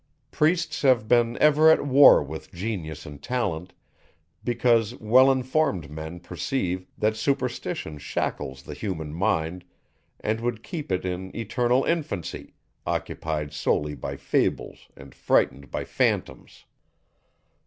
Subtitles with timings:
[0.31, 3.71] Priests have been ever at war with genius and talent,
[4.43, 9.63] because well informed men perceive, that superstition shackles the human mind,
[10.19, 16.65] and would keep it in eternal infancy, occupied solely by fables and frightened by phantoms.